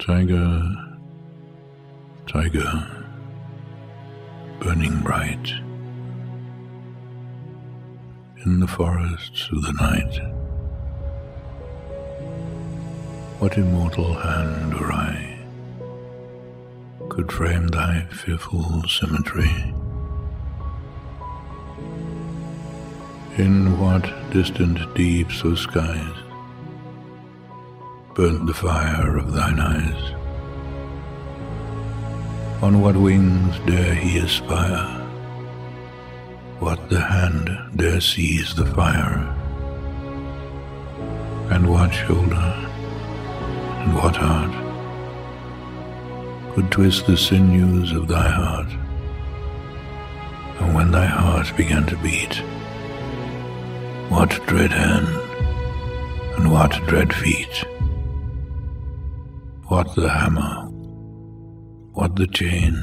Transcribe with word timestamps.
Tiger, 0.00 0.62
tiger, 2.26 2.86
burning 4.58 4.98
bright 5.02 5.52
in 8.46 8.60
the 8.60 8.66
forests 8.66 9.50
of 9.52 9.60
the 9.60 9.72
night. 9.74 10.18
What 13.40 13.58
immortal 13.58 14.14
hand 14.14 14.72
or 14.72 14.90
eye 14.90 15.38
could 17.10 17.30
frame 17.30 17.68
thy 17.68 18.06
fearful 18.10 18.82
symmetry? 18.88 19.52
In 23.36 23.78
what 23.78 24.10
distant 24.30 24.94
deeps 24.94 25.44
or 25.44 25.56
skies 25.56 26.29
burnt 28.20 28.44
the 28.44 28.52
fire 28.52 29.16
of 29.16 29.32
thine 29.32 29.58
eyes? 29.58 30.02
On 32.62 32.82
what 32.82 32.94
wings 32.94 33.58
dare 33.60 33.94
he 33.94 34.18
aspire? 34.18 34.90
What 36.58 36.90
the 36.90 37.00
hand 37.00 37.48
dare 37.76 38.02
seize 38.02 38.54
the 38.54 38.66
fire? 38.66 39.20
And 41.48 41.70
what 41.70 41.94
shoulder 41.94 42.50
and 43.80 43.94
what 43.94 44.16
heart 44.16 44.54
could 46.54 46.70
twist 46.70 47.06
the 47.06 47.16
sinews 47.16 47.92
of 47.92 48.06
thy 48.06 48.28
heart? 48.28 48.70
And 50.60 50.74
when 50.74 50.90
thy 50.90 51.06
heart 51.06 51.56
began 51.56 51.86
to 51.86 51.96
beat, 52.02 52.34
what 54.10 54.28
dread 54.46 54.72
hand 54.72 55.08
and 56.36 56.52
what 56.52 56.72
dread 56.86 57.14
feet? 57.14 57.64
What 59.70 59.94
the 59.94 60.08
hammer? 60.08 60.66
What 61.92 62.16
the 62.16 62.26
chain? 62.26 62.74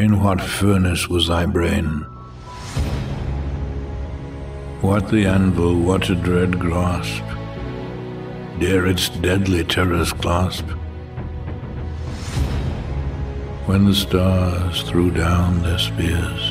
In 0.00 0.20
what 0.20 0.40
furnace 0.40 1.06
was 1.08 1.28
thy 1.28 1.46
brain? 1.46 2.00
What 4.80 5.08
the 5.08 5.26
anvil, 5.26 5.76
what 5.78 6.10
a 6.10 6.16
dread 6.16 6.58
grasp? 6.58 7.22
Dare 8.58 8.86
its 8.86 9.08
deadly 9.08 9.62
terrors 9.62 10.12
clasp? 10.12 10.66
When 13.66 13.84
the 13.84 13.94
stars 13.94 14.82
threw 14.82 15.12
down 15.12 15.62
their 15.62 15.78
spears 15.78 16.50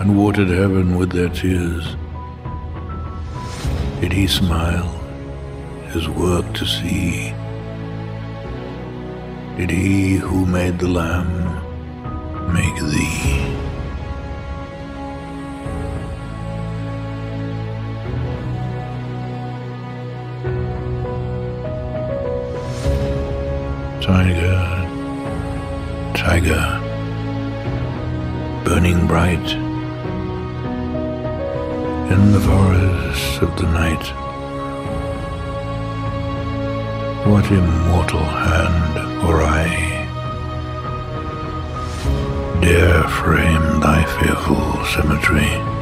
and 0.00 0.18
watered 0.18 0.48
heaven 0.48 0.96
with 0.96 1.12
their 1.12 1.28
tears, 1.28 1.94
did 4.00 4.12
he 4.12 4.26
smile, 4.26 5.03
his 5.94 6.08
work 6.08 6.52
to 6.52 6.66
see? 6.66 7.32
Did 9.56 9.70
he 9.70 10.16
who 10.16 10.44
made 10.44 10.80
the 10.80 10.88
lamb 10.88 11.32
make 12.52 12.76
thee? 12.92 13.54
Tiger, 24.02 24.60
tiger, 26.16 26.66
burning 28.64 29.06
bright 29.06 29.48
in 32.12 32.32
the 32.32 32.40
forests 32.40 33.38
of 33.38 33.56
the 33.56 33.66
night. 33.70 34.23
What 37.26 37.50
immortal 37.50 38.20
hand 38.20 39.24
or 39.24 39.42
eye 39.42 40.06
dare 42.60 43.02
frame 43.08 43.80
thy 43.80 44.04
fearful 44.04 44.84
symmetry? 44.84 45.73